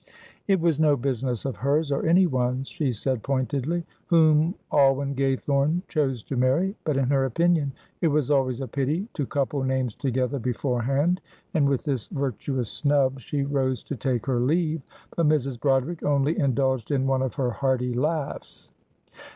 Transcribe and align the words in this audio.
"It 0.47 0.59
was 0.59 0.79
no 0.79 0.97
business 0.97 1.45
of 1.45 1.57
hers 1.57 1.91
or 1.91 2.07
anyone's," 2.07 2.67
she 2.67 2.91
said, 2.91 3.21
pointedly, 3.21 3.85
"whom 4.07 4.55
Alwyn 4.73 5.13
Gaythorne 5.13 5.83
chose 5.87 6.23
to 6.23 6.35
marry, 6.35 6.75
but 6.83 6.97
in 6.97 7.07
her 7.09 7.23
opinion 7.25 7.71
it 8.01 8.07
was 8.07 8.31
always 8.31 8.61
a 8.61 8.67
pity 8.67 9.07
to 9.13 9.27
couple 9.27 9.63
names 9.63 9.93
together 9.93 10.39
beforehand," 10.39 11.21
and 11.53 11.69
with 11.69 11.83
this 11.83 12.07
virtuous 12.07 12.71
snub 12.71 13.19
she 13.19 13.43
rose 13.43 13.83
to 13.83 13.95
take 13.95 14.25
her 14.25 14.39
leave, 14.39 14.81
but 15.15 15.27
Mrs. 15.27 15.59
Broderick 15.59 16.01
only 16.01 16.39
indulged 16.39 16.89
in 16.89 17.05
one 17.05 17.21
of 17.21 17.35
her 17.35 17.51
hearty 17.51 17.93
laughs. 17.93 18.71